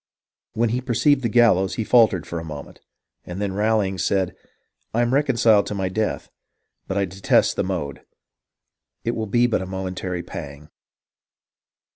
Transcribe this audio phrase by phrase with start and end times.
[0.53, 2.79] When he perceived the gallows he faltered for a moment,
[3.23, 4.35] and then rallying, said,"
[4.95, 6.27] I am reconciled to my death,
[6.87, 8.01] but I detest the mode.
[9.03, 10.71] It will be but a momentary pang."